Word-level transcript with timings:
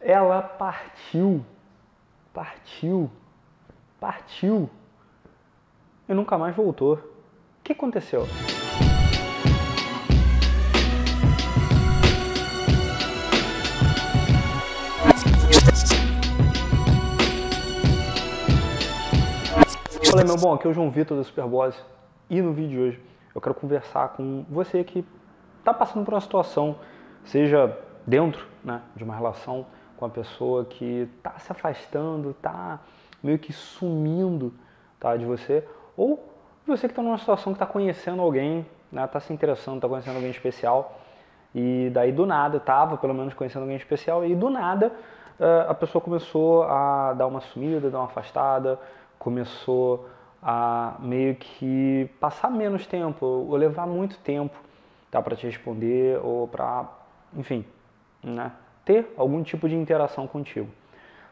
ela 0.00 0.42
partiu, 0.42 1.44
partiu, 2.32 3.10
partiu 3.98 4.70
e 6.08 6.14
nunca 6.14 6.38
mais 6.38 6.54
voltou. 6.54 6.94
O 6.94 7.62
que 7.64 7.72
aconteceu? 7.72 8.26
Fala 20.10 20.24
meu 20.24 20.36
bom, 20.36 20.54
aqui 20.54 20.66
é 20.66 20.70
o 20.70 20.72
João 20.72 20.90
Vitor 20.90 21.16
da 21.16 21.24
Superboss 21.24 21.84
e 22.30 22.40
no 22.40 22.52
vídeo 22.52 22.70
de 22.70 22.78
hoje 22.78 23.02
eu 23.34 23.40
quero 23.40 23.54
conversar 23.54 24.08
com 24.10 24.44
você 24.48 24.82
que 24.82 25.04
está 25.58 25.74
passando 25.74 26.04
por 26.04 26.14
uma 26.14 26.20
situação, 26.20 26.78
seja 27.24 27.76
dentro 28.06 28.46
né, 28.64 28.80
de 28.96 29.04
uma 29.04 29.14
relação 29.14 29.66
com 29.98 30.06
a 30.06 30.08
pessoa 30.08 30.64
que 30.64 31.08
está 31.16 31.38
se 31.38 31.50
afastando, 31.50 32.30
está 32.30 32.78
meio 33.22 33.38
que 33.38 33.52
sumindo 33.52 34.54
tá, 34.98 35.16
de 35.16 35.24
você, 35.24 35.66
ou 35.96 36.24
você 36.66 36.86
que 36.86 36.92
está 36.92 37.02
numa 37.02 37.18
situação 37.18 37.52
que 37.52 37.56
está 37.56 37.66
conhecendo 37.66 38.22
alguém, 38.22 38.60
está 38.86 39.00
né, 39.00 39.06
tá 39.06 39.20
se 39.20 39.32
interessando, 39.32 39.76
está 39.76 39.88
conhecendo 39.88 40.16
alguém 40.16 40.30
especial, 40.30 41.00
e 41.54 41.90
daí 41.92 42.12
do 42.12 42.26
nada, 42.26 42.58
estava 42.58 42.96
pelo 42.96 43.14
menos 43.14 43.34
conhecendo 43.34 43.62
alguém 43.62 43.76
especial, 43.76 44.24
e 44.24 44.34
do 44.34 44.48
nada 44.50 44.92
uh, 45.40 45.70
a 45.70 45.74
pessoa 45.74 46.00
começou 46.00 46.62
a 46.64 47.14
dar 47.14 47.26
uma 47.26 47.40
sumida, 47.40 47.90
dar 47.90 47.98
uma 47.98 48.06
afastada, 48.06 48.78
começou 49.18 50.08
a 50.40 50.94
meio 51.00 51.34
que 51.34 52.08
passar 52.20 52.50
menos 52.50 52.86
tempo, 52.86 53.26
ou 53.26 53.56
levar 53.56 53.86
muito 53.86 54.16
tempo 54.18 54.56
tá, 55.10 55.20
para 55.20 55.34
te 55.34 55.46
responder, 55.46 56.20
ou 56.22 56.46
para, 56.46 56.86
enfim, 57.34 57.64
né, 58.22 58.52
ter 58.88 59.12
algum 59.18 59.42
tipo 59.42 59.68
de 59.68 59.76
interação 59.76 60.26
contigo. 60.26 60.66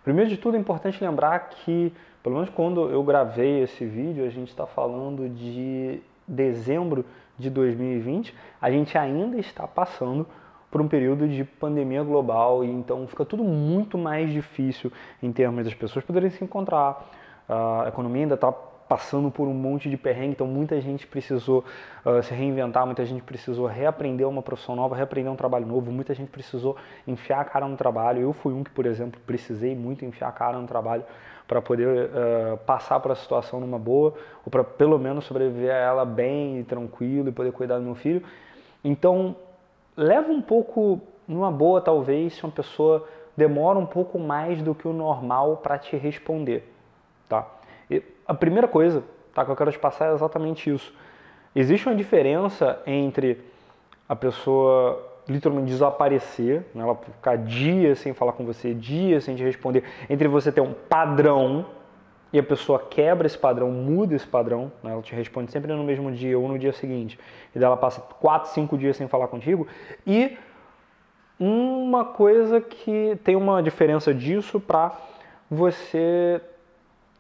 Primeiro 0.05 0.29
de 0.29 0.37
tudo 0.37 0.59
é 0.59 0.61
importante 0.61 1.03
lembrar 1.03 1.49
que, 1.49 1.91
pelo 2.23 2.35
menos 2.35 2.51
quando 2.51 2.91
eu 2.91 3.03
gravei 3.03 3.63
esse 3.63 3.83
vídeo, 3.87 4.27
a 4.27 4.29
gente 4.29 4.49
está 4.49 4.67
falando 4.67 5.27
de 5.27 6.03
dezembro 6.29 7.03
de 7.39 7.49
2020, 7.49 8.35
a 8.61 8.71
gente 8.71 8.99
ainda 8.99 9.39
está 9.39 9.67
passando 9.67 10.27
por 10.71 10.83
um 10.83 10.89
período 10.89 11.27
de 11.27 11.45
pandemia 11.45 12.03
global 12.03 12.63
e 12.63 12.71
então 12.71 13.07
fica 13.07 13.25
tudo 13.25 13.43
muito 13.43 13.97
mais 13.97 14.31
difícil 14.31 14.93
em 15.23 15.33
termos 15.33 15.65
das 15.65 15.73
pessoas 15.73 16.05
poderem 16.05 16.29
se 16.29 16.45
encontrar, 16.45 17.09
a 17.49 17.87
economia 17.89 18.25
ainda 18.25 18.35
está 18.35 18.53
passando 18.89 19.31
por 19.31 19.49
um 19.49 19.55
monte 19.55 19.91
de 19.91 19.97
perrengue, 19.97 20.33
então 20.33 20.47
muita 20.47 20.81
gente 20.81 21.07
precisou 21.07 21.65
uh, 22.05 22.23
se 22.23 22.33
reinventar, 22.33 22.87
muita 22.87 23.05
gente 23.05 23.23
precisou 23.23 23.67
reaprender 23.67 24.29
uma 24.29 24.43
profissão 24.43 24.77
nova, 24.77 24.95
reaprender 24.95 25.33
um 25.33 25.37
trabalho 25.37 25.67
novo, 25.67 25.91
muita 25.91 26.15
gente 26.15 26.29
precisou 26.31 26.77
enfiar 27.07 27.41
a 27.41 27.45
cara 27.45 27.67
no 27.67 27.77
trabalho. 27.77 28.23
Eu 28.23 28.33
fui 28.33 28.53
um 28.55 28.63
que, 28.63 28.71
por 28.71 28.87
exemplo, 28.87 29.21
precisei 29.27 29.75
muito 29.75 30.05
enfiar 30.05 30.29
a 30.29 30.33
cara 30.33 30.59
no 30.59 30.67
trabalho 30.67 31.05
para 31.49 31.61
poder 31.63 31.87
uh, 31.87 32.57
passar 32.59 33.01
por 33.01 33.13
a 33.13 33.15
situação 33.15 33.61
numa 33.61 33.79
boa, 33.79 34.15
ou 34.45 34.51
para 34.51 34.65
pelo 34.65 34.99
menos 34.99 35.25
sobreviver 35.25 35.71
a 35.71 35.79
ela 35.79 36.05
bem 36.05 36.59
e 36.59 36.65
tranquilo 36.65 37.29
e 37.29 37.33
poder 37.33 37.53
cuidar 37.53 37.79
do 37.79 37.85
meu 37.85 37.95
filho. 37.95 38.23
Então, 38.85 39.37
leva 39.97 40.31
um 40.31 40.43
pouco 40.43 41.01
numa 41.27 41.51
boa, 41.51 41.81
talvez, 41.81 42.35
se 42.35 42.45
uma 42.45 42.53
pessoa 42.53 43.07
demora 43.37 43.79
um 43.79 43.87
pouco 43.87 44.19
mais 44.19 44.63
do 44.63 44.75
que 44.75 44.87
o 44.87 44.93
normal 44.93 45.59
para 45.59 45.79
te 45.79 45.97
responder, 45.97 46.73
tá? 47.29 47.47
A 48.27 48.35
primeira 48.35 48.67
coisa 48.67 49.03
tá, 49.33 49.45
que 49.45 49.51
eu 49.51 49.57
quero 49.57 49.71
te 49.71 49.79
passar 49.79 50.11
é 50.11 50.15
exatamente 50.15 50.73
isso. 50.73 50.93
Existe 51.55 51.89
uma 51.89 51.95
diferença 51.95 52.81
entre 52.87 53.43
a 54.09 54.17
pessoa 54.17 55.03
literalmente 55.29 55.71
desaparecer, 55.71 56.65
né, 56.75 56.83
ela 56.83 56.95
ficar 56.95 57.37
dias 57.39 57.99
sem 57.99 58.15
falar 58.15 58.33
com 58.33 58.45
você, 58.45 58.73
dias 58.73 59.25
sem 59.25 59.35
te 59.35 59.43
responder, 59.43 59.83
entre 60.09 60.29
você 60.29 60.53
ter 60.53 60.61
um 60.61 60.73
padrão 60.73 61.67
e 62.33 62.39
a 62.39 62.43
pessoa 62.43 62.79
quebra 62.79 63.27
esse 63.27 63.37
padrão, 63.37 63.71
muda 63.71 64.15
esse 64.15 64.27
padrão, 64.27 64.71
né, 64.83 64.93
ela 64.93 65.03
te 65.03 65.15
responde 65.15 65.51
sempre 65.51 65.73
no 65.73 65.83
mesmo 65.83 66.13
dia 66.13 66.39
ou 66.39 66.47
no 66.47 66.59
dia 66.59 66.73
seguinte, 66.73 67.19
e 67.55 67.59
dela 67.59 67.77
passa 67.77 68.01
4, 68.01 68.51
5 68.51 68.79
dias 68.79 68.97
sem 68.97 69.09
falar 69.09 69.27
contigo, 69.27 69.67
e 70.07 70.37
uma 71.39 72.05
coisa 72.05 72.61
que 72.61 73.19
tem 73.25 73.35
uma 73.35 73.63
diferença 73.63 74.15
disso 74.15 74.61
para 74.61 74.93
você 75.51 76.41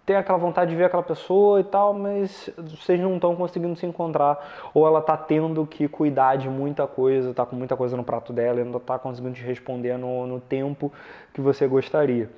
ter 0.06 0.14
aquela 0.14 0.38
vontade 0.38 0.70
de 0.70 0.76
ver 0.76 0.84
aquela 0.84 1.02
pessoa 1.02 1.58
e 1.58 1.64
tal, 1.64 1.92
mas 1.92 2.48
vocês 2.56 3.00
não 3.00 3.16
estão 3.16 3.34
conseguindo 3.34 3.74
se 3.74 3.84
encontrar, 3.84 4.70
ou 4.72 4.86
ela 4.86 5.00
está 5.00 5.16
tendo 5.16 5.66
que 5.66 5.88
cuidar 5.88 6.36
de 6.36 6.48
muita 6.48 6.86
coisa, 6.86 7.30
está 7.30 7.44
com 7.44 7.56
muita 7.56 7.76
coisa 7.76 7.96
no 7.96 8.04
prato 8.04 8.32
dela 8.32 8.60
e 8.60 8.64
não 8.64 8.76
está 8.78 9.00
conseguindo 9.00 9.34
te 9.34 9.42
responder 9.42 9.98
no, 9.98 10.24
no 10.24 10.40
tempo 10.40 10.92
que 11.34 11.40
você 11.40 11.66
gostaria. 11.66 12.30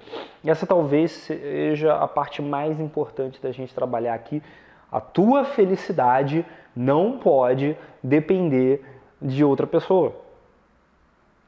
Essa 0.43 0.67
talvez 0.67 1.13
seja 1.13 1.95
a 1.95 2.09
parte 2.09 2.41
mais 2.41 2.81
importante 2.81 3.41
da 3.41 3.53
gente 3.53 3.75
trabalhar 3.75 4.15
aqui. 4.15 4.43
A 4.91 4.99
tua 4.99 5.45
felicidade 5.45 6.47
não 6.75 7.19
pode 7.19 7.77
depender 8.03 8.83
de 9.21 9.45
outra 9.45 9.67
pessoa, 9.67 10.17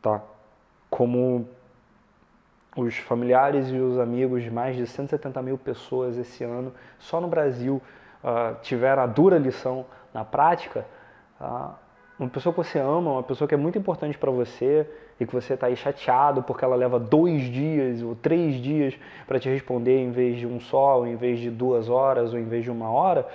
tá? 0.03 0.21
Como 0.91 1.49
os 2.77 2.97
familiares 2.99 3.69
e 3.69 3.77
os 3.77 3.99
amigos 3.99 4.43
de 4.43 4.51
mais 4.51 4.77
de 4.77 4.87
170 4.87 5.43
mil 5.43 5.59
pessoas 5.59 6.17
esse 6.17 6.45
ano, 6.45 6.73
só 6.99 7.21
no 7.21 7.29
Brasil, 7.29 7.83
uh, 8.23 8.57
tiveram 8.63 9.03
a 9.03 9.07
dura 9.07 9.39
lição 9.39 9.85
na 10.15 10.25
prática. 10.25 10.87
Uh, 11.41 11.71
uma 12.19 12.29
pessoa 12.29 12.53
que 12.53 12.59
você 12.59 12.79
ama, 12.79 13.13
uma 13.13 13.23
pessoa 13.23 13.49
que 13.49 13.55
é 13.55 13.57
muito 13.57 13.79
importante 13.79 14.17
para 14.17 14.31
você 14.31 14.87
e 15.19 15.27
que 15.27 15.33
você 15.33 15.55
está 15.55 15.67
aí 15.67 15.77
chateado 15.77 16.43
porque 16.43 16.65
ela 16.65 16.77
leva 16.77 16.99
dois 16.99 17.43
dias 17.45 18.03
ou 18.03 18.15
três 18.15 18.57
dias 18.57 18.95
para 19.27 19.41
te 19.41 19.49
responder 19.49 19.99
em 19.99 20.11
vez 20.11 20.39
de 20.39 20.47
um 20.47 20.61
só, 20.61 20.99
ou 20.99 21.07
em 21.07 21.17
vez 21.17 21.39
de 21.39 21.51
duas 21.51 21.89
horas, 21.89 22.33
ou 22.33 22.39
em 22.39 22.45
vez 22.45 22.63
de 22.63 22.71
uma 22.71 22.91
hora, 22.91 23.27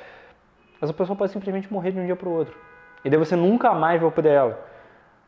essa 0.81 0.93
pessoa 0.93 1.17
pode 1.17 1.31
simplesmente 1.31 1.71
morrer 1.71 1.91
de 1.91 1.99
um 1.99 2.05
dia 2.05 2.15
para 2.15 2.29
o 2.29 2.31
outro. 2.31 2.55
E 3.03 3.09
daí 3.09 3.17
você 3.17 3.35
nunca 3.35 3.73
mais 3.73 3.99
vai 3.99 4.11
poder 4.11 4.29
ela 4.29 4.74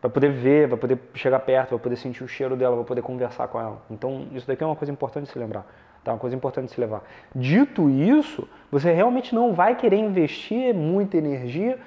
vai 0.02 0.12
poder 0.12 0.32
ver, 0.32 0.68
vai 0.68 0.78
poder 0.78 1.00
chegar 1.14 1.40
perto, 1.40 1.72
vai 1.72 1.80
poder 1.80 1.96
sentir 1.96 2.24
o 2.24 2.28
cheiro 2.28 2.56
dela, 2.56 2.76
vai 2.76 2.86
poder 2.86 3.02
conversar 3.02 3.48
com 3.48 3.60
ela. 3.60 3.82
Então, 3.90 4.28
isso 4.32 4.48
daqui 4.48 4.64
é 4.64 4.66
uma 4.66 4.76
coisa 4.76 4.92
importante 4.92 5.26
de 5.26 5.32
se 5.32 5.40
lembrar, 5.40 5.66
tá? 6.04 6.14
Uma 6.14 6.20
coisa 6.20 6.36
importante 6.36 6.68
de 6.68 6.72
se 6.74 6.82
levar. 6.82 7.04
Dito 7.36 7.90
isso, 7.90 8.48
você 8.72 8.92
realmente 8.92 9.34
não 9.34 9.54
vai 9.54 9.76
querer 9.76 9.98
investir 9.98 10.74
muita 10.74 11.18
energia 11.18 11.80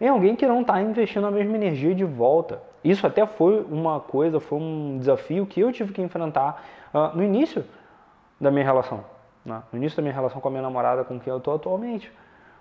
em 0.00 0.08
alguém 0.08 0.34
que 0.34 0.46
não 0.46 0.62
está 0.62 0.80
investindo 0.80 1.26
a 1.26 1.30
mesma 1.30 1.54
energia 1.54 1.94
de 1.94 2.04
volta. 2.04 2.62
Isso 2.82 3.06
até 3.06 3.26
foi 3.26 3.62
uma 3.70 4.00
coisa, 4.00 4.40
foi 4.40 4.58
um 4.58 4.96
desafio 4.98 5.44
que 5.44 5.60
eu 5.60 5.70
tive 5.70 5.92
que 5.92 6.00
enfrentar 6.00 6.64
uh, 6.94 7.14
no 7.14 7.22
início 7.22 7.64
da 8.40 8.50
minha 8.50 8.64
relação. 8.64 9.04
Né? 9.44 9.62
No 9.70 9.78
início 9.78 9.96
da 9.96 10.02
minha 10.02 10.14
relação 10.14 10.40
com 10.40 10.48
a 10.48 10.50
minha 10.50 10.62
namorada, 10.62 11.04
com 11.04 11.20
quem 11.20 11.30
eu 11.30 11.36
estou 11.36 11.54
atualmente. 11.54 12.10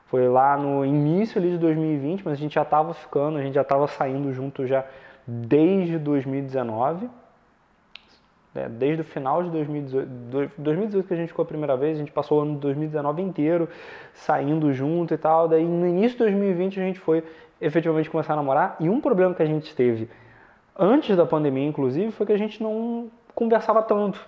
Foi 0.10 0.28
lá 0.28 0.58
no 0.58 0.84
início 0.84 1.40
ali 1.40 1.52
de 1.52 1.58
2020, 1.60 2.24
mas 2.26 2.34
a 2.34 2.36
gente 2.36 2.56
já 2.56 2.64
estava 2.64 2.94
ficando, 2.94 3.38
a 3.38 3.42
gente 3.44 3.54
já 3.54 3.62
estava 3.62 3.88
saindo 3.88 4.34
junto 4.34 4.66
já 4.66 4.84
desde 5.26 6.00
2019. 6.00 7.08
É, 8.56 8.68
desde 8.68 9.02
o 9.02 9.06
final 9.06 9.44
de 9.44 9.52
2018, 9.52 10.10
2018 10.58 11.08
que 11.08 11.14
a 11.14 11.18
gente 11.18 11.28
ficou 11.30 11.44
a 11.44 11.46
primeira 11.46 11.78
vez, 11.78 11.98
a 11.98 12.00
gente 12.00 12.12
passou 12.12 12.40
o 12.40 12.42
ano 12.42 12.56
de 12.56 12.62
2019 12.62 13.22
inteiro 13.22 13.70
saindo 14.12 14.74
junto 14.74 15.14
e 15.14 15.18
tal. 15.18 15.48
Daí 15.48 15.64
no 15.64 15.86
início 15.86 16.18
de 16.18 16.24
2020 16.24 16.80
a 16.80 16.84
gente 16.84 17.00
foi 17.00 17.24
efetivamente 17.62 18.10
começar 18.10 18.34
a 18.34 18.36
namorar. 18.36 18.78
E 18.80 18.90
um 18.90 19.00
problema 19.00 19.36
que 19.36 19.44
a 19.44 19.46
gente 19.46 19.76
teve 19.76 20.10
antes 20.76 21.16
da 21.16 21.26
pandemia, 21.26 21.68
inclusive, 21.68 22.12
foi 22.12 22.26
que 22.26 22.32
a 22.32 22.38
gente 22.38 22.64
não 22.64 23.12
conversava 23.36 23.84
tanto 23.84 24.20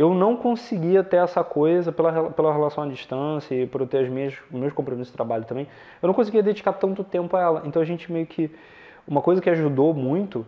eu 0.00 0.14
não 0.14 0.34
conseguia 0.34 1.04
ter 1.04 1.18
essa 1.18 1.44
coisa 1.44 1.92
pela, 1.92 2.30
pela 2.30 2.50
relação 2.50 2.84
à 2.84 2.86
distância 2.86 3.54
e 3.54 3.66
por 3.66 3.86
ter 3.86 3.98
as 3.98 4.08
minhas, 4.08 4.34
meus 4.50 4.72
compromissos 4.72 5.08
de 5.08 5.12
trabalho 5.12 5.44
também, 5.44 5.68
eu 6.02 6.06
não 6.06 6.14
conseguia 6.14 6.42
dedicar 6.42 6.72
tanto 6.72 7.04
tempo 7.04 7.36
a 7.36 7.40
ela. 7.42 7.62
Então 7.66 7.82
a 7.82 7.84
gente 7.84 8.10
meio 8.10 8.24
que. 8.26 8.50
Uma 9.06 9.20
coisa 9.20 9.42
que 9.42 9.50
ajudou 9.50 9.92
muito 9.92 10.46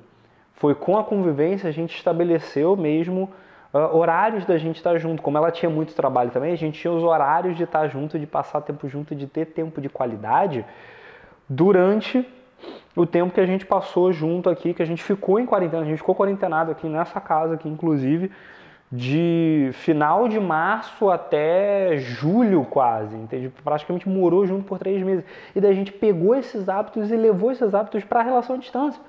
foi 0.55 0.75
com 0.75 0.97
a 0.97 1.05
convivência 1.05 1.69
a 1.69 1.73
gente 1.73 1.95
estabeleceu 1.95 2.77
mesmo 2.77 3.31
uh, 3.75 3.95
horários 3.95 4.47
da 4.47 4.57
gente 4.57 4.77
estar 4.77 4.97
junto. 4.97 5.21
Como 5.21 5.37
ela 5.37 5.51
tinha 5.51 5.69
muito 5.69 5.95
trabalho 5.95 6.31
também, 6.31 6.53
a 6.53 6.57
gente 6.57 6.81
tinha 6.81 6.93
os 6.93 7.03
horários 7.03 7.55
de 7.55 7.65
estar 7.65 7.89
junto, 7.89 8.19
de 8.19 8.27
passar 8.27 8.63
tempo 8.63 8.89
junto, 8.89 9.15
de 9.15 9.27
ter 9.27 9.47
tempo 9.47 9.83
de 9.83 9.91
qualidade 9.91 10.65
durante 11.47 12.27
o 12.97 13.05
tempo 13.05 13.35
que 13.35 13.41
a 13.41 13.47
gente 13.47 13.67
passou 13.67 14.13
junto 14.15 14.49
aqui, 14.49 14.73
que 14.73 14.83
a 14.83 14.87
gente 14.87 15.03
ficou 15.03 15.39
em 15.39 15.45
quarentena, 15.45 15.83
a 15.83 15.87
gente 15.87 15.99
ficou 15.99 16.15
quarentenado 16.15 16.71
aqui 16.71 16.89
nessa 16.89 17.21
casa 17.21 17.55
aqui, 17.55 17.69
inclusive 17.69 18.31
de 18.93 19.71
final 19.73 20.29
de 20.29 20.39
março 20.39 21.09
até 21.09 21.97
julho 21.97 22.67
quase, 22.67 23.17
entende? 23.17 23.49
Praticamente 23.65 24.07
morou 24.07 24.47
junto 24.47 24.65
por 24.65 24.79
três 24.79 25.03
meses. 25.03 25.25
E 25.57 25.61
daí 25.61 25.71
a 25.71 25.75
gente 25.75 25.91
pegou 25.91 26.35
esses 26.35 26.69
hábitos 26.69 27.11
e 27.11 27.17
levou 27.17 27.51
esses 27.51 27.75
hábitos 27.75 28.05
para 28.05 28.21
a 28.21 28.23
relação 28.23 28.57
à 28.57 28.59
distância. 28.59 29.01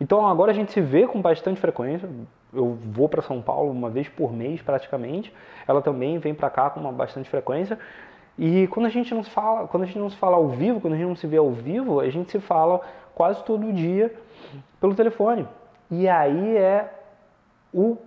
Então 0.00 0.26
agora 0.26 0.52
a 0.52 0.54
gente 0.54 0.72
se 0.72 0.80
vê 0.80 1.06
com 1.06 1.20
bastante 1.20 1.60
frequência. 1.60 2.08
Eu 2.50 2.78
vou 2.82 3.10
para 3.10 3.20
São 3.20 3.42
Paulo 3.42 3.70
uma 3.70 3.90
vez 3.90 4.08
por 4.08 4.32
mês 4.32 4.62
praticamente. 4.62 5.30
Ela 5.68 5.82
também 5.82 6.18
vem 6.18 6.34
para 6.34 6.48
cá 6.48 6.70
com 6.70 6.80
uma 6.80 6.92
bastante 6.92 7.28
frequência. 7.28 7.78
E 8.38 8.66
quando 8.68 8.86
a 8.86 8.90
gente 8.90 9.14
não 9.14 9.22
se 9.22 9.28
fala, 9.28 9.68
quando 9.68 9.82
a 9.82 9.86
gente 9.86 9.98
não 9.98 10.08
se 10.08 10.16
fala 10.16 10.36
ao 10.36 10.48
vivo, 10.48 10.80
quando 10.80 10.94
a 10.94 10.96
gente 10.96 11.08
não 11.08 11.16
se 11.16 11.26
vê 11.26 11.36
ao 11.36 11.50
vivo, 11.50 12.00
a 12.00 12.08
gente 12.08 12.30
se 12.30 12.40
fala 12.40 12.80
quase 13.14 13.44
todo 13.44 13.70
dia 13.70 14.14
pelo 14.80 14.94
telefone. 14.94 15.46
E 15.90 16.08
aí 16.08 16.56
é 16.56 16.90
o 17.72 17.98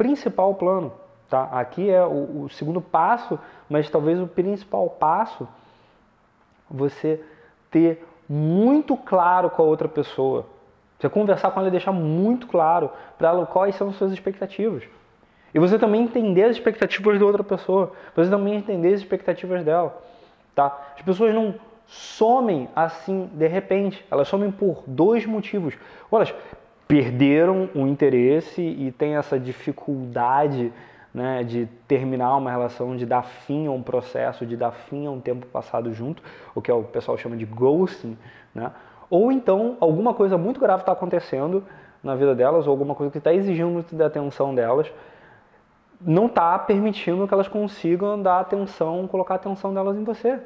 principal 0.00 0.54
plano. 0.54 0.94
Tá? 1.28 1.42
Aqui 1.52 1.90
é 1.90 2.02
o, 2.02 2.44
o 2.44 2.48
segundo 2.48 2.80
passo, 2.80 3.38
mas 3.68 3.90
talvez 3.90 4.18
o 4.18 4.26
principal 4.26 4.88
passo 4.88 5.46
você 6.70 7.22
ter 7.70 8.02
muito 8.26 8.96
claro 8.96 9.50
com 9.50 9.60
a 9.60 9.64
outra 9.66 9.88
pessoa. 9.88 10.46
Você 10.98 11.06
conversar 11.10 11.50
com 11.50 11.60
ela 11.60 11.68
e 11.68 11.70
deixar 11.70 11.92
muito 11.92 12.46
claro 12.46 12.90
para 13.18 13.28
ela 13.28 13.44
quais 13.44 13.74
são 13.74 13.90
as 13.90 13.96
suas 13.96 14.10
expectativas. 14.10 14.84
E 15.52 15.58
você 15.58 15.78
também 15.78 16.02
entender 16.02 16.44
as 16.44 16.52
expectativas 16.52 17.18
da 17.18 17.26
outra 17.26 17.44
pessoa. 17.44 17.92
Você 18.16 18.30
também 18.30 18.54
entender 18.54 18.94
as 18.94 19.00
expectativas 19.00 19.62
dela. 19.62 20.02
Tá? 20.54 20.94
As 20.96 21.02
pessoas 21.02 21.34
não 21.34 21.56
somem 21.86 22.70
assim 22.74 23.28
de 23.34 23.46
repente. 23.48 24.02
Elas 24.10 24.28
somem 24.28 24.50
por 24.50 24.82
dois 24.86 25.26
motivos. 25.26 25.74
Ou 26.10 26.18
elas 26.18 26.34
perderam 26.90 27.70
o 27.72 27.86
interesse 27.86 28.60
e 28.60 28.90
têm 28.90 29.14
essa 29.14 29.38
dificuldade 29.38 30.72
né, 31.14 31.44
de 31.44 31.66
terminar 31.86 32.36
uma 32.36 32.50
relação, 32.50 32.96
de 32.96 33.06
dar 33.06 33.22
fim 33.22 33.68
a 33.68 33.70
um 33.70 33.80
processo, 33.80 34.44
de 34.44 34.56
dar 34.56 34.72
fim 34.72 35.06
a 35.06 35.10
um 35.12 35.20
tempo 35.20 35.46
passado 35.46 35.94
junto, 35.94 36.20
o 36.52 36.60
que 36.60 36.68
é 36.68 36.74
o 36.74 36.82
pessoal 36.82 37.16
chama 37.16 37.36
de 37.36 37.44
ghosting, 37.44 38.18
né? 38.52 38.72
Ou 39.08 39.30
então 39.30 39.76
alguma 39.78 40.12
coisa 40.12 40.36
muito 40.36 40.58
grave 40.58 40.82
está 40.82 40.90
acontecendo 40.90 41.62
na 42.02 42.16
vida 42.16 42.34
delas, 42.34 42.66
ou 42.66 42.72
alguma 42.72 42.96
coisa 42.96 43.12
que 43.12 43.18
está 43.18 43.32
exigindo 43.32 43.70
muito 43.70 43.94
da 43.94 44.06
atenção 44.06 44.52
delas, 44.52 44.92
não 46.00 46.26
está 46.26 46.58
permitindo 46.58 47.28
que 47.28 47.32
elas 47.32 47.46
consigam 47.46 48.20
dar 48.20 48.40
atenção, 48.40 49.06
colocar 49.06 49.34
a 49.34 49.36
atenção 49.36 49.72
delas 49.72 49.96
em 49.96 50.02
você. 50.02 50.40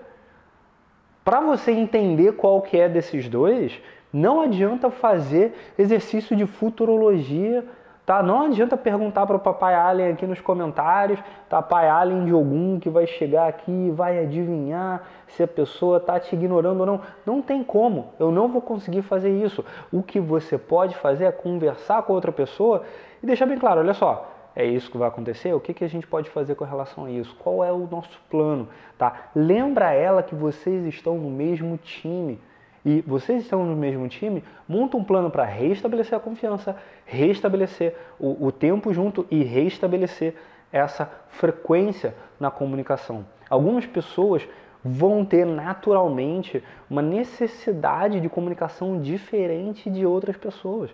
Para 1.25 1.41
você 1.41 1.73
entender 1.73 2.33
qual 2.33 2.61
que 2.61 2.79
é 2.79 2.87
desses 2.87 3.31
dois, 3.31 3.81
não 4.15 4.41
adianta 4.41 4.91
fazer 4.91 5.55
exercício 5.77 6.35
de 6.35 6.47
futurologia 6.47 7.65
Tá? 8.07 8.23
Não 8.23 8.43
adianta 8.43 8.77
perguntar 8.77 9.27
para 9.27 9.37
o 9.37 9.41
papai 9.41 9.75
Alien 9.75 10.13
aqui 10.13 10.27
nos 10.27 10.39
comentários, 10.39 11.19
tá? 11.49 11.63
Pai 11.63 11.89
Alien 11.89 12.27
de 12.27 12.33
algum 12.33 12.79
que 12.79 12.91
vai 12.91 13.07
chegar 13.07 13.49
aqui 13.49 13.73
e 13.73 13.91
vai 13.91 14.19
adivinhar 14.19 15.03
se 15.27 15.43
a 15.43 15.49
pessoa 15.49 15.97
está 15.97 16.21
te 16.21 16.35
ignorando 16.35 16.81
ou 16.81 16.87
não. 16.87 17.01
Não 17.25 17.41
tem 17.41 17.65
como. 17.65 18.09
Eu 18.21 18.31
não 18.31 18.47
vou 18.47 18.61
conseguir 18.61 19.01
fazer 19.01 19.31
isso. 19.31 19.65
O 19.91 20.03
que 20.03 20.21
você 20.21 20.59
pode 20.59 20.95
fazer 20.97 21.25
é 21.25 21.33
conversar 21.33 22.03
com 22.03 22.13
outra 22.13 22.31
pessoa 22.31 22.83
e 23.23 23.27
deixar 23.27 23.47
bem 23.47 23.59
claro, 23.59 23.81
olha 23.81 23.95
só, 23.95 24.31
é 24.55 24.67
isso 24.67 24.91
que 24.91 24.99
vai 24.99 25.09
acontecer? 25.09 25.55
O 25.55 25.61
que, 25.61 25.73
que 25.73 25.83
a 25.83 25.89
gente 25.89 26.07
pode 26.07 26.29
fazer 26.29 26.57
com 26.57 26.65
relação 26.65 27.07
a 27.07 27.11
isso? 27.11 27.35
Qual 27.37 27.65
é 27.65 27.73
o 27.73 27.89
nosso 27.91 28.21
plano? 28.29 28.69
Tá? 28.99 29.31
Lembra 29.35 29.93
ela 29.95 30.23
que 30.23 30.35
vocês 30.35 30.85
estão 30.85 31.17
no 31.17 31.31
mesmo 31.31 31.79
time 31.79 32.39
e 32.85 33.01
vocês 33.03 33.43
estão 33.43 33.65
no 33.65 33.75
mesmo 33.75 34.07
time, 34.09 34.45
monta 34.69 34.97
um 34.97 35.05
plano 35.05 35.31
para 35.31 35.45
restabelecer 35.45 36.17
a 36.17 36.21
confiança, 36.21 36.77
restabelecer 37.07 37.97
o, 38.19 38.47
o 38.47 38.53
tempo 38.53 38.93
junto 38.93 39.27
e 39.31 39.43
restabelecer 39.43 40.35
essa 40.71 41.11
frequência 41.29 42.15
na 42.39 42.51
comunicação. 42.51 43.25
Algumas 43.49 43.87
pessoas 43.87 44.47
vão 44.85 45.25
ter 45.25 45.47
naturalmente 45.47 46.63
uma 46.91 47.01
necessidade 47.01 48.21
de 48.21 48.29
comunicação 48.29 49.01
diferente 49.01 49.89
de 49.89 50.05
outras 50.05 50.37
pessoas. 50.37 50.91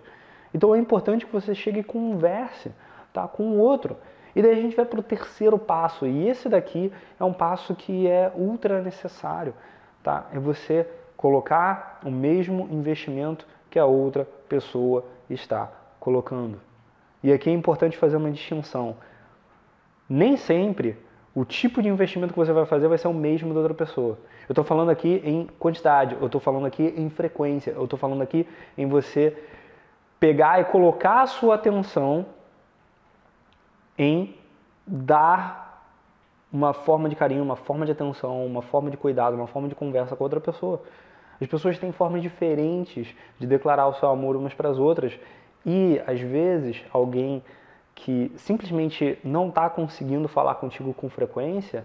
Então 0.53 0.73
é 0.73 0.77
importante 0.77 1.25
que 1.25 1.33
você 1.33 1.53
chegue 1.53 1.81
e 1.81 1.83
converse 1.83 2.71
tá, 3.11 3.27
com 3.27 3.43
o 3.43 3.57
outro. 3.57 3.97
E 4.33 4.41
daí 4.41 4.51
a 4.51 4.61
gente 4.61 4.75
vai 4.75 4.85
para 4.85 4.99
o 4.99 5.03
terceiro 5.03 5.57
passo. 5.57 6.05
E 6.05 6.29
esse 6.29 6.47
daqui 6.47 6.91
é 7.19 7.23
um 7.23 7.33
passo 7.33 7.75
que 7.75 8.07
é 8.07 8.31
ultra 8.33 8.81
necessário. 8.81 9.53
Tá? 10.01 10.27
É 10.33 10.39
você 10.39 10.87
colocar 11.21 11.99
o 12.03 12.09
mesmo 12.09 12.67
investimento 12.71 13.45
que 13.69 13.77
a 13.77 13.85
outra 13.85 14.27
pessoa 14.49 15.05
está 15.29 15.71
colocando. 15.99 16.59
E 17.23 17.31
aqui 17.31 17.49
é 17.49 17.53
importante 17.53 17.95
fazer 17.95 18.17
uma 18.17 18.31
distinção. 18.31 18.97
Nem 20.09 20.35
sempre 20.35 20.97
o 21.33 21.45
tipo 21.45 21.81
de 21.81 21.87
investimento 21.87 22.33
que 22.33 22.39
você 22.39 22.51
vai 22.51 22.65
fazer 22.65 22.87
vai 22.87 22.97
ser 22.97 23.07
o 23.07 23.13
mesmo 23.13 23.53
da 23.53 23.59
outra 23.59 23.75
pessoa. 23.75 24.17
Eu 24.49 24.53
estou 24.53 24.65
falando 24.65 24.89
aqui 24.89 25.21
em 25.23 25.47
quantidade, 25.59 26.17
eu 26.19 26.25
estou 26.25 26.41
falando 26.41 26.65
aqui 26.65 26.93
em 26.97 27.09
frequência, 27.09 27.71
eu 27.71 27.83
estou 27.83 27.97
falando 27.97 28.23
aqui 28.23 28.47
em 28.77 28.87
você 28.87 29.37
pegar 30.19 30.59
e 30.59 30.65
colocar 30.65 31.21
a 31.21 31.27
sua 31.27 31.55
atenção 31.55 32.25
em 33.97 34.35
dar 34.85 35.61
uma 36.51 36.73
forma 36.73 37.07
de 37.07 37.15
carinho, 37.15 37.43
uma 37.43 37.55
forma 37.55 37.85
de 37.85 37.91
atenção, 37.91 38.45
uma 38.45 38.61
forma 38.61 38.89
de 38.89 38.97
cuidado, 38.97 39.35
uma 39.35 39.47
forma 39.47 39.69
de 39.69 39.75
conversa 39.75 40.15
com 40.15 40.23
outra 40.23 40.41
pessoa. 40.41 40.81
As 41.41 41.47
pessoas 41.47 41.79
têm 41.79 41.91
formas 41.91 42.21
diferentes 42.21 43.07
de 43.39 43.47
declarar 43.47 43.87
o 43.87 43.93
seu 43.95 44.09
amor 44.09 44.35
umas 44.35 44.53
para 44.53 44.69
as 44.69 44.77
outras 44.77 45.19
e, 45.65 45.99
às 46.05 46.21
vezes, 46.21 46.83
alguém 46.93 47.43
que 47.95 48.31
simplesmente 48.35 49.17
não 49.23 49.49
está 49.49 49.69
conseguindo 49.69 50.27
falar 50.27 50.55
contigo 50.55 50.93
com 50.93 51.09
frequência 51.09 51.83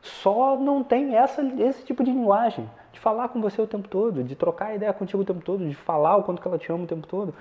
só 0.00 0.56
não 0.56 0.82
tem 0.82 1.16
essa, 1.16 1.42
esse 1.58 1.84
tipo 1.84 2.04
de 2.04 2.10
linguagem, 2.10 2.68
de 2.92 3.00
falar 3.00 3.28
com 3.28 3.40
você 3.40 3.60
o 3.60 3.66
tempo 3.66 3.88
todo, 3.88 4.22
de 4.22 4.34
trocar 4.36 4.74
ideia 4.74 4.92
contigo 4.92 5.22
o 5.22 5.26
tempo 5.26 5.40
todo, 5.40 5.66
de 5.68 5.74
falar 5.74 6.16
o 6.16 6.22
quanto 6.22 6.40
que 6.40 6.48
ela 6.48 6.58
te 6.58 6.70
ama 6.70 6.84
o 6.84 6.86
tempo 6.86 7.06
todo. 7.06 7.34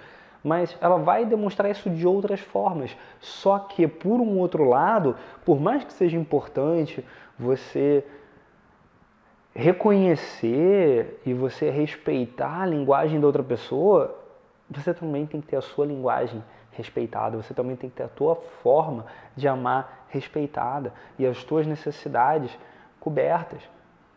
Mas 0.44 0.78
ela 0.80 0.98
vai 0.98 1.26
demonstrar 1.26 1.70
isso 1.70 1.90
de 1.90 2.08
outras 2.08 2.40
formas. 2.40 2.96
Só 3.20 3.60
que, 3.60 3.88
por 3.88 4.20
um 4.20 4.38
outro 4.38 4.64
lado, 4.64 5.16
por 5.44 5.60
mais 5.60 5.84
que 5.84 5.94
seja 5.94 6.18
importante 6.18 7.04
você 7.38 8.04
reconhecer 9.58 11.20
e 11.26 11.34
você 11.34 11.72
respeitar 11.72 12.62
a 12.62 12.66
linguagem 12.66 13.20
da 13.20 13.26
outra 13.26 13.42
pessoa, 13.42 14.16
você 14.70 14.94
também 14.94 15.26
tem 15.26 15.42
que 15.42 15.48
ter 15.48 15.56
a 15.56 15.62
sua 15.62 15.84
linguagem 15.84 16.44
respeitada, 16.72 17.36
você 17.36 17.56
também 17.56 17.76
tem 17.76 17.90
que 17.90 17.96
ter 17.96 18.04
a 18.04 18.08
tua 18.08 18.36
forma 18.36 19.08
de 19.36 19.48
amar 19.48 20.06
respeitada 20.10 20.94
e 21.18 21.26
as 21.26 21.44
tuas 21.44 21.66
necessidades 21.66 22.56
cobertas, 23.00 23.60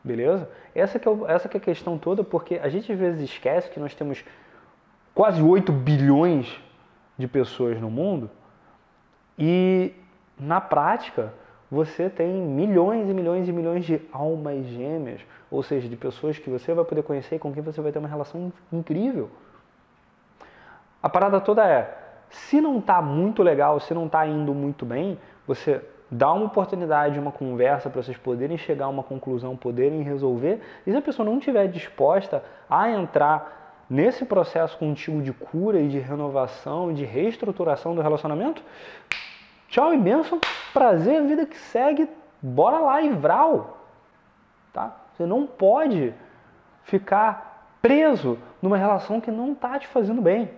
beleza? 0.05 0.47
Essa 0.75 0.99
que 0.99 1.09
é, 1.09 1.13
essa 1.29 1.49
que 1.49 1.57
é 1.57 1.61
a 1.61 1.65
questão 1.65 1.97
toda, 1.97 2.23
porque 2.23 2.61
a 2.63 2.69
gente 2.69 2.93
às 2.93 2.99
vezes 2.99 3.23
esquece 3.23 3.71
que 3.71 3.81
nós 3.81 3.95
temos 3.95 4.23
quase 5.15 5.41
8 5.41 5.73
bilhões 5.73 6.55
de 7.17 7.27
pessoas 7.27 7.81
no 7.81 7.91
mundo 7.91 8.31
e 9.39 9.95
na 10.39 10.61
prática 10.61 11.33
você 11.71 12.11
tem 12.11 12.33
milhões 12.33 13.09
e 13.09 13.15
milhões 13.15 13.49
e 13.49 13.53
milhões 13.53 13.85
de 13.85 14.01
almas 14.13 14.67
gêmeas, 14.67 15.21
ou 15.51 15.63
seja, 15.63 15.89
de 15.89 15.97
pessoas 15.97 16.39
que 16.39 16.51
você 16.51 16.75
vai 16.75 16.85
poder 16.85 17.03
conhecer 17.03 17.37
e 17.37 17.39
com 17.39 17.53
quem 17.53 17.63
você 17.63 17.81
vai 17.81 17.93
ter 17.93 17.99
uma 17.99 18.09
relação 18.09 18.53
incrível. 18.73 19.31
A 21.03 21.09
parada 21.09 21.41
toda 21.41 21.67
é, 21.67 21.97
se 22.29 22.61
não 22.61 22.79
está 22.79 23.01
muito 23.01 23.43
legal, 23.43 23.79
se 23.81 23.95
não 23.95 24.07
está 24.07 24.27
indo 24.27 24.53
muito 24.53 24.85
bem, 24.85 25.19
você 25.47 25.81
dá 26.11 26.33
uma 26.33 26.47
oportunidade, 26.47 27.19
uma 27.19 27.31
conversa 27.31 27.89
para 27.89 28.03
vocês 28.03 28.17
poderem 28.17 28.59
chegar 28.59 28.87
a 28.87 28.89
uma 28.89 29.03
conclusão, 29.03 29.57
poderem 29.57 30.03
resolver. 30.03 30.61
E 30.87 30.91
se 30.91 30.97
a 30.97 31.03
pessoa 31.03 31.25
não 31.25 31.39
estiver 31.39 31.69
disposta 31.69 32.43
a 32.69 32.91
entrar 32.91 33.85
nesse 33.89 34.25
processo 34.25 34.77
contigo 34.77 35.23
de 35.23 35.33
cura 35.33 35.81
e 35.81 35.89
de 35.89 35.99
renovação, 35.99 36.93
de 36.93 37.05
reestruturação 37.05 37.95
do 37.95 38.03
relacionamento, 38.03 38.63
Tchau 39.71 39.97
bênção, 39.97 40.41
prazer, 40.73 41.23
vida 41.23 41.47
que 41.47 41.57
segue, 41.57 42.09
bora 42.43 42.81
lá 42.81 43.01
e 43.03 43.11
vral. 43.11 43.79
Tá? 44.73 44.97
Você 45.13 45.25
não 45.25 45.47
pode 45.47 46.13
ficar 46.83 47.77
preso 47.81 48.37
numa 48.61 48.77
relação 48.77 49.21
que 49.21 49.31
não 49.31 49.53
está 49.53 49.79
te 49.79 49.87
fazendo 49.87 50.21
bem. 50.21 50.51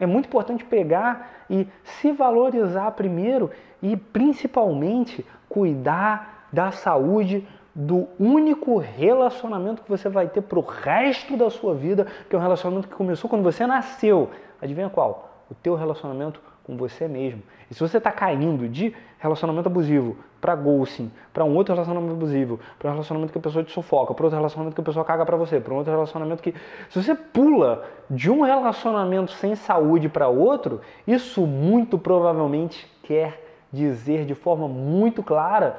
É 0.00 0.06
muito 0.06 0.26
importante 0.26 0.64
pegar 0.64 1.44
e 1.48 1.68
se 1.84 2.10
valorizar 2.10 2.90
primeiro 2.92 3.48
e 3.80 3.96
principalmente 3.96 5.24
cuidar 5.48 6.48
da 6.52 6.72
saúde 6.72 7.46
do 7.72 8.08
único 8.18 8.76
relacionamento 8.78 9.82
que 9.82 9.88
você 9.88 10.08
vai 10.08 10.26
ter 10.26 10.40
para 10.40 10.58
o 10.58 10.62
resto 10.62 11.36
da 11.36 11.48
sua 11.48 11.76
vida, 11.76 12.08
que 12.28 12.34
é 12.34 12.38
um 12.38 12.42
relacionamento 12.42 12.88
que 12.88 12.94
começou 12.94 13.30
quando 13.30 13.44
você 13.44 13.64
nasceu. 13.68 14.30
Adivinha 14.60 14.90
qual? 14.90 15.30
O 15.48 15.54
teu 15.54 15.76
relacionamento 15.76 16.40
com 16.64 16.76
você 16.76 17.08
mesmo. 17.08 17.42
E 17.70 17.74
se 17.74 17.80
você 17.80 17.98
está 17.98 18.10
caindo 18.10 18.68
de 18.68 18.94
relacionamento 19.18 19.68
abusivo 19.68 20.16
para 20.40 20.54
ghosting, 20.54 21.10
para 21.32 21.44
um 21.44 21.54
outro 21.54 21.74
relacionamento 21.74 22.14
abusivo, 22.14 22.58
para 22.78 22.88
um 22.88 22.92
relacionamento 22.92 23.32
que 23.32 23.38
a 23.38 23.42
pessoa 23.42 23.62
te 23.62 23.72
sufoca, 23.72 24.14
para 24.14 24.24
outro 24.24 24.38
relacionamento 24.38 24.74
que 24.74 24.80
a 24.80 24.84
pessoa 24.84 25.04
caga 25.04 25.26
para 25.26 25.36
você, 25.36 25.60
para 25.60 25.74
um 25.74 25.76
outro 25.76 25.92
relacionamento 25.92 26.42
que. 26.42 26.54
Se 26.88 27.02
você 27.02 27.14
pula 27.14 27.84
de 28.08 28.30
um 28.30 28.42
relacionamento 28.42 29.32
sem 29.32 29.54
saúde 29.54 30.08
para 30.08 30.28
outro, 30.28 30.80
isso 31.06 31.46
muito 31.46 31.98
provavelmente 31.98 32.90
quer 33.02 33.44
dizer 33.72 34.24
de 34.24 34.34
forma 34.34 34.66
muito 34.66 35.22
clara 35.22 35.78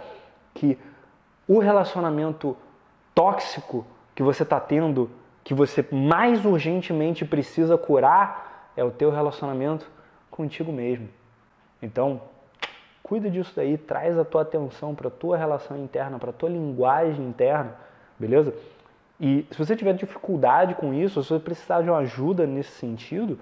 que 0.53 0.77
o 1.47 1.59
relacionamento 1.59 2.55
tóxico 3.13 3.85
que 4.15 4.23
você 4.23 4.43
está 4.43 4.59
tendo, 4.59 5.09
que 5.43 5.53
você 5.53 5.85
mais 5.91 6.45
urgentemente 6.45 7.25
precisa 7.25 7.77
curar, 7.77 8.69
é 8.77 8.83
o 8.83 8.91
teu 8.91 9.11
relacionamento 9.11 9.89
contigo 10.31 10.71
mesmo. 10.71 11.09
Então, 11.81 12.21
cuida 13.03 13.29
disso 13.29 13.53
daí, 13.55 13.77
traz 13.77 14.17
a 14.17 14.25
tua 14.25 14.41
atenção 14.41 14.95
para 14.95 15.09
a 15.09 15.11
tua 15.11 15.37
relação 15.37 15.77
interna, 15.77 16.17
para 16.17 16.31
a 16.31 16.33
tua 16.33 16.49
linguagem 16.49 17.27
interna, 17.27 17.75
beleza? 18.17 18.53
E 19.19 19.45
se 19.51 19.57
você 19.57 19.75
tiver 19.75 19.93
dificuldade 19.93 20.73
com 20.73 20.93
isso, 20.93 21.21
se 21.21 21.29
você 21.29 21.39
precisar 21.39 21.83
de 21.83 21.89
uma 21.89 21.99
ajuda 21.99 22.47
nesse 22.47 22.71
sentido, 22.71 23.37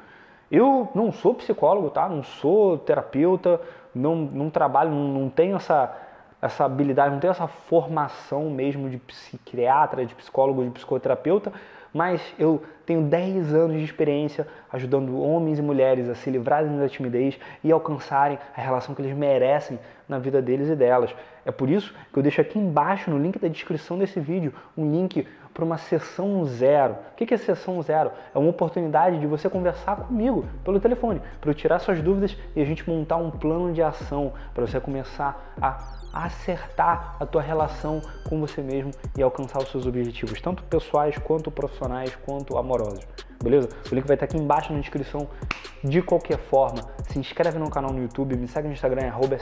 Eu 0.51 0.89
não 0.95 1.11
sou 1.11 1.35
psicólogo, 1.35 1.89
tá? 1.89 2.09
Não 2.09 2.23
sou 2.23 2.77
terapeuta, 2.77 3.61
não, 3.93 4.15
não 4.15 4.49
trabalho, 4.49 4.89
não, 4.89 5.07
não 5.07 5.29
tenho 5.29 5.57
essa, 5.57 5.95
essa 6.41 6.65
habilidade, 6.65 7.11
não 7.11 7.19
tenho 7.19 7.31
essa 7.31 7.47
formação 7.47 8.49
mesmo 8.49 8.89
de 8.89 8.97
psiquiatra, 8.97 10.05
de 10.05 10.15
psicólogo, 10.15 10.63
de 10.63 10.71
psicoterapeuta, 10.71 11.53
mas 11.93 12.21
eu 12.39 12.63
tenho 12.89 13.03
10 13.03 13.53
anos 13.53 13.77
de 13.77 13.83
experiência 13.83 14.47
ajudando 14.73 15.21
homens 15.21 15.59
e 15.59 15.61
mulheres 15.61 16.09
a 16.09 16.15
se 16.15 16.27
livrarem 16.27 16.75
da 16.75 16.89
timidez 16.89 17.37
e 17.63 17.71
alcançarem 17.71 18.39
a 18.57 18.59
relação 18.59 18.95
que 18.95 19.01
eles 19.03 19.15
merecem 19.15 19.77
na 20.07 20.17
vida 20.17 20.41
deles 20.41 20.69
e 20.69 20.75
delas. 20.75 21.13
É 21.45 21.51
por 21.51 21.69
isso 21.69 21.93
que 22.11 22.17
eu 22.17 22.23
deixo 22.23 22.41
aqui 22.41 22.57
embaixo 22.57 23.11
no 23.11 23.19
link 23.19 23.37
da 23.37 23.47
descrição 23.47 23.95
desse 23.95 24.19
vídeo 24.19 24.51
um 24.75 24.89
link 24.91 25.27
para 25.53 25.63
uma 25.63 25.77
sessão 25.77 26.43
zero. 26.45 26.95
O 27.11 27.15
que 27.15 27.31
é 27.31 27.37
sessão 27.37 27.79
zero? 27.83 28.11
É 28.33 28.39
uma 28.39 28.49
oportunidade 28.49 29.19
de 29.19 29.27
você 29.27 29.47
conversar 29.47 29.95
comigo 29.97 30.45
pelo 30.63 30.79
telefone, 30.79 31.21
para 31.39 31.51
eu 31.51 31.53
tirar 31.53 31.77
suas 31.77 32.01
dúvidas 32.01 32.35
e 32.55 32.61
a 32.61 32.65
gente 32.65 32.89
montar 32.89 33.17
um 33.17 33.29
plano 33.29 33.71
de 33.71 33.83
ação 33.83 34.33
para 34.51 34.65
você 34.65 34.79
começar 34.79 35.53
a 35.61 35.99
acertar 36.13 37.15
a 37.19 37.25
tua 37.25 37.41
relação 37.41 38.01
com 38.27 38.39
você 38.39 38.61
mesmo 38.61 38.91
e 39.17 39.21
alcançar 39.21 39.59
os 39.59 39.69
seus 39.69 39.85
objetivos, 39.85 40.41
tanto 40.41 40.63
pessoais 40.63 41.17
quanto 41.17 41.51
profissionais, 41.51 42.15
quanto 42.25 42.57
amorosos. 42.57 42.78
Beleza? 43.41 43.69
O 43.91 43.95
link 43.95 44.05
vai 44.05 44.15
estar 44.15 44.25
aqui 44.25 44.37
embaixo 44.37 44.73
na 44.73 44.79
descrição. 44.79 45.27
De 45.83 46.01
qualquer 46.01 46.37
forma, 46.37 46.81
se 47.09 47.17
inscreve 47.17 47.57
no 47.57 47.69
canal 47.69 47.93
no 47.93 48.01
YouTube, 48.01 48.35
me 48.35 48.47
segue 48.47 48.67
no 48.67 48.73
Instagram, 48.73 49.07
arroba 49.07 49.37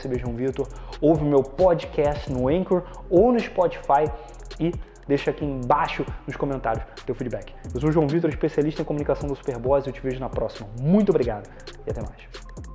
ouve 1.01 1.24
meu 1.24 1.41
podcast 1.41 2.32
no 2.32 2.48
Anchor 2.48 2.84
ou 3.10 3.32
no 3.32 3.39
Spotify 3.39 4.12
e 4.60 4.72
deixa 5.08 5.32
aqui 5.32 5.44
embaixo 5.44 6.06
nos 6.27 6.36
comentários 6.36 6.86
teu 7.06 7.15
feedback. 7.15 7.56
Eu 7.74 7.82
sou 7.82 7.89
o 7.89 7.91
João 7.91 8.08
Vitor, 8.08 8.29
especialista 8.29 8.84
em 8.84 8.86
comunicação 8.86 9.27
do 9.27 9.36
Superboss 9.36 9.86
e 9.88 9.89
eu 9.89 9.94
te 9.94 10.01
vejo 10.01 10.20
na 10.20 10.29
próxima. 10.29 10.70
Muito 10.79 11.10
obrigado 11.10 11.50
e 11.86 11.89
até 11.89 12.01
mais. 12.01 12.66